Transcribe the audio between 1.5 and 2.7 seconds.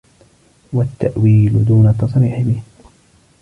دُونَ التَّصْرِيحِ بِهِ